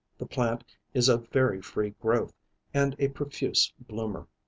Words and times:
The 0.17 0.25
plant 0.25 0.65
is 0.95 1.09
of 1.09 1.27
very 1.29 1.61
free 1.61 1.91
growth, 2.01 2.33
and 2.73 2.95
a 2.97 3.09
profuse 3.09 3.71
bloomer." 3.79 4.27